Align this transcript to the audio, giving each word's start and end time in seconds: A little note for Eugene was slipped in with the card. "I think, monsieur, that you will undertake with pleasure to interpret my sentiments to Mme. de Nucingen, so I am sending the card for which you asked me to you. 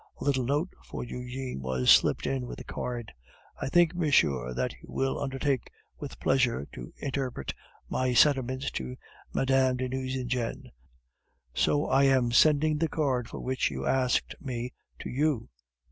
A 0.19 0.23
little 0.23 0.43
note 0.43 0.69
for 0.83 1.03
Eugene 1.03 1.59
was 1.61 1.91
slipped 1.91 2.25
in 2.25 2.47
with 2.47 2.57
the 2.57 2.63
card. 2.63 3.13
"I 3.61 3.69
think, 3.69 3.93
monsieur, 3.93 4.51
that 4.51 4.73
you 4.81 4.87
will 4.91 5.21
undertake 5.21 5.69
with 5.99 6.19
pleasure 6.19 6.65
to 6.73 6.91
interpret 6.97 7.53
my 7.87 8.15
sentiments 8.15 8.71
to 8.71 8.95
Mme. 9.31 9.75
de 9.75 9.87
Nucingen, 9.89 10.71
so 11.53 11.85
I 11.85 12.05
am 12.05 12.31
sending 12.31 12.79
the 12.79 12.89
card 12.89 13.29
for 13.29 13.41
which 13.41 13.69
you 13.69 13.85
asked 13.85 14.33
me 14.41 14.73
to 15.01 15.09
you. 15.11 15.49